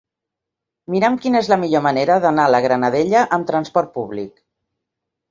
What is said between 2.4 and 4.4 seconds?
a la Granadella amb trasport públic.